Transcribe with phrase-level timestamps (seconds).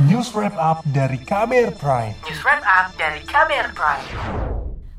[0.00, 2.16] News Wrap Up dari KBR Prime.
[2.24, 4.08] News Wrap Up dari KBR Prime.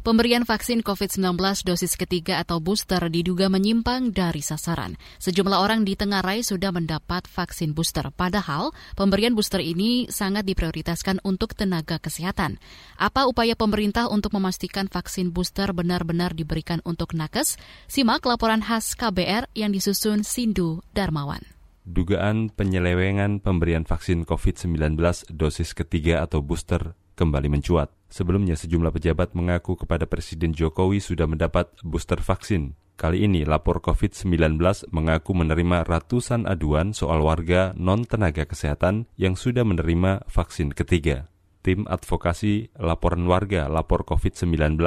[0.06, 1.34] Pemberian vaksin COVID-19
[1.66, 4.94] dosis ketiga atau booster diduga menyimpang dari sasaran.
[5.18, 11.58] Sejumlah orang di Tenggarai sudah mendapat vaksin booster, padahal pemberian booster ini sangat diprioritaskan untuk
[11.58, 12.62] tenaga kesehatan.
[12.94, 17.58] Apa upaya pemerintah untuk memastikan vaksin booster benar-benar diberikan untuk nakes?
[17.90, 24.98] Simak laporan khas KBR yang disusun Sindu Darmawan dugaan penyelewengan pemberian vaksin COVID-19
[25.32, 27.94] dosis ketiga atau booster kembali mencuat.
[28.10, 32.78] Sebelumnya sejumlah pejabat mengaku kepada Presiden Jokowi sudah mendapat booster vaksin.
[32.94, 34.62] Kali ini lapor COVID-19
[34.94, 41.26] mengaku menerima ratusan aduan soal warga non-tenaga kesehatan yang sudah menerima vaksin ketiga.
[41.66, 44.78] Tim advokasi laporan warga lapor COVID-19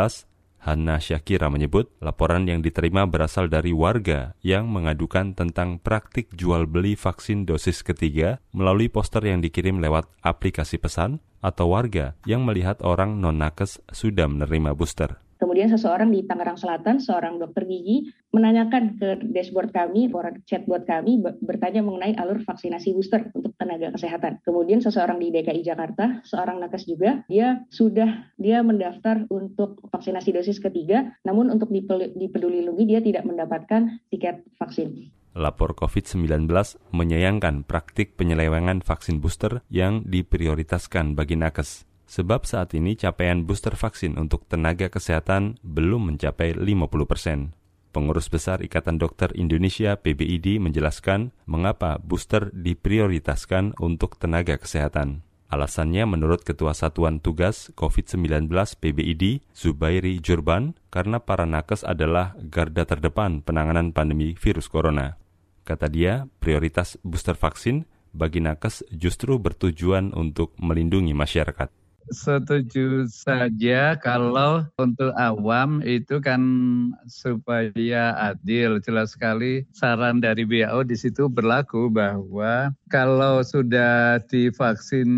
[0.67, 6.99] Hanna Syakira menyebut laporan yang diterima berasal dari warga yang mengadukan tentang praktik jual beli
[6.99, 13.23] vaksin dosis ketiga melalui poster yang dikirim lewat aplikasi pesan atau warga yang melihat orang
[13.23, 15.23] non-nakes sudah menerima booster.
[15.37, 20.09] Kemudian seseorang di Tangerang Selatan, seorang dokter gigi, menanyakan ke dashboard kami,
[20.49, 24.41] chatbot kami, bertanya mengenai alur vaksinasi booster untuk tenaga kesehatan.
[24.45, 30.61] Kemudian seseorang di DKI Jakarta, seorang nakes juga, dia sudah dia mendaftar untuk vaksinasi dosis
[30.61, 31.85] ketiga, namun untuk di
[32.29, 36.49] Peduli Lindungi dia tidak mendapatkan tiket vaksin lapor COVID-19
[36.97, 41.85] menyayangkan praktik penyelewengan vaksin booster yang diprioritaskan bagi nakes.
[42.07, 47.53] Sebab saat ini capaian booster vaksin untuk tenaga kesehatan belum mencapai 50 persen.
[47.91, 55.27] Pengurus Besar Ikatan Dokter Indonesia PBID menjelaskan mengapa booster diprioritaskan untuk tenaga kesehatan.
[55.47, 63.41] Alasannya menurut Ketua Satuan Tugas COVID-19 PBID, Zubairi Jurban, karena para nakes adalah garda terdepan
[63.47, 65.17] penanganan pandemi virus corona.
[65.63, 71.86] Kata dia, prioritas booster vaksin bagi nakes justru bertujuan untuk melindungi masyarakat.
[72.07, 76.41] Setuju saja kalau untuk awam itu kan
[77.11, 78.79] supaya adil.
[78.79, 85.09] Jelas sekali saran dari WHO di situ berlaku bahwa kalau sudah divaksin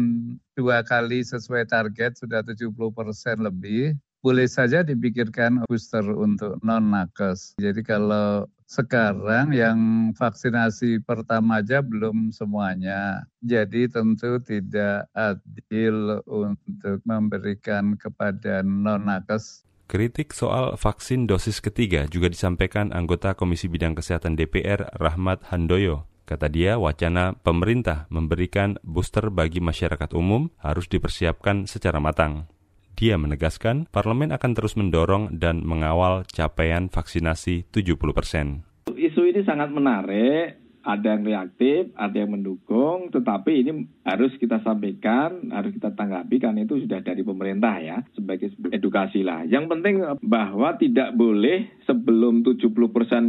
[0.56, 7.54] dua kali sesuai target sudah 70 persen lebih, boleh saja dipikirkan booster untuk non-nakes.
[7.58, 13.24] Jadi kalau sekarang yang vaksinasi pertama aja belum semuanya.
[13.40, 22.92] Jadi tentu tidak adil untuk memberikan kepada non-nakes Kritik soal vaksin dosis ketiga juga disampaikan
[22.92, 26.04] anggota Komisi Bidang Kesehatan DPR Rahmat Handoyo.
[26.28, 32.52] Kata dia, wacana pemerintah memberikan booster bagi masyarakat umum harus dipersiapkan secara matang.
[32.98, 38.66] Dia menegaskan parlemen akan terus mendorong dan mengawal capaian vaksinasi 70 persen.
[38.90, 45.46] Isu ini sangat menarik, ada yang reaktif, ada yang mendukung, tetapi ini harus kita sampaikan,
[45.54, 49.46] harus kita tanggapi karena itu sudah dari pemerintah ya, sebagai edukasi lah.
[49.46, 52.66] Yang penting bahwa tidak boleh sebelum 70%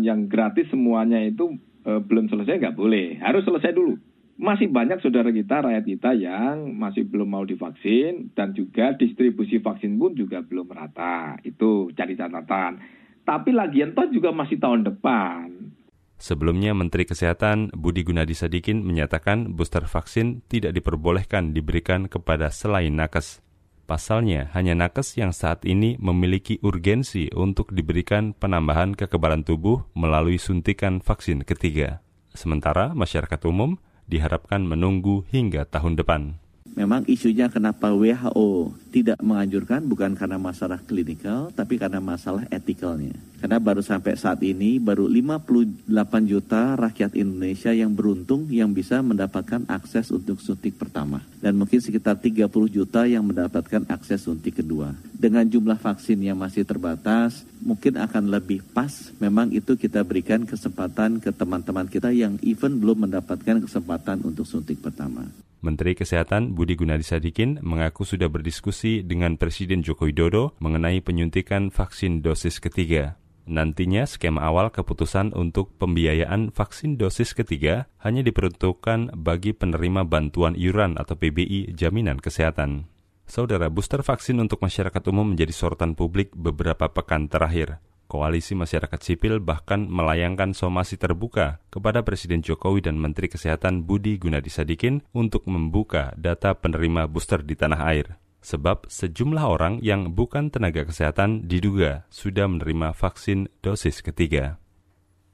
[0.01, 3.21] yang gratis semuanya itu eh, belum selesai, nggak boleh.
[3.21, 4.08] Harus selesai dulu
[4.39, 9.99] masih banyak saudara kita, rakyat kita yang masih belum mau divaksin dan juga distribusi vaksin
[9.99, 11.35] pun juga belum merata.
[11.43, 12.79] Itu cari catatan.
[13.27, 15.75] Tapi lagian toh juga masih tahun depan.
[16.19, 23.43] Sebelumnya Menteri Kesehatan Budi Gunadi Sadikin menyatakan booster vaksin tidak diperbolehkan diberikan kepada selain nakes.
[23.87, 30.99] Pasalnya, hanya nakes yang saat ini memiliki urgensi untuk diberikan penambahan kekebalan tubuh melalui suntikan
[30.99, 32.03] vaksin ketiga.
[32.35, 36.35] Sementara masyarakat umum diharapkan menunggu hingga tahun depan.
[36.73, 43.13] Memang isunya kenapa WHO tidak menganjurkan bukan karena masalah klinikal, tapi karena masalah etikalnya.
[43.39, 45.87] Karena baru sampai saat ini, baru 58
[46.27, 51.23] juta rakyat Indonesia yang beruntung yang bisa mendapatkan akses untuk suntik pertama.
[51.39, 54.91] Dan mungkin sekitar 30 juta yang mendapatkan akses suntik kedua.
[55.15, 61.23] Dengan jumlah vaksin yang masih terbatas, mungkin akan lebih pas memang itu kita berikan kesempatan
[61.23, 65.27] ke teman-teman kita yang even belum mendapatkan kesempatan untuk suntik pertama.
[65.59, 72.23] Menteri Kesehatan Budi Gunadi Sadikin mengaku sudah berdiskusi dengan Presiden Joko Widodo mengenai penyuntikan vaksin
[72.23, 73.18] dosis ketiga.
[73.49, 81.01] Nantinya skema awal keputusan untuk pembiayaan vaksin dosis ketiga hanya diperuntukkan bagi penerima bantuan iuran
[81.01, 82.85] atau PBI jaminan kesehatan.
[83.25, 87.81] Saudara, booster vaksin untuk masyarakat umum menjadi sorotan publik beberapa pekan terakhir.
[88.05, 94.53] Koalisi masyarakat sipil bahkan melayangkan somasi terbuka kepada Presiden Jokowi dan Menteri Kesehatan Budi Gunadi
[94.53, 98.17] Sadikin untuk membuka data penerima booster di tanah air.
[98.39, 104.55] Sebab sejumlah orang yang bukan tenaga kesehatan diduga sudah menerima vaksin dosis ketiga.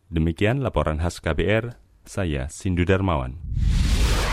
[0.10, 3.38] Demikian laporan khas KBR, saya Sindu Darmawan.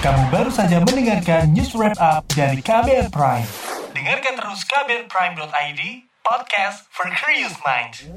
[0.02, 3.46] Kamu baru saja mendengarkan news wrap up dari KBR Prime.
[3.92, 5.80] Dengarkan terus kbrprime.id,
[6.26, 8.08] podcast for curious minds.